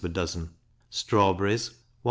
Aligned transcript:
per 0.01 0.07
dozen; 0.07 0.49
strawberries 0.89 1.69
1s. 1.69 1.75